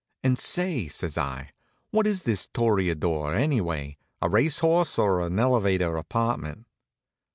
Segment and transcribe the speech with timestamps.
[0.23, 1.51] "And say," says I,
[1.91, 6.65] "what is this Toreador, anyway; a race horse, or an elevator apartment?"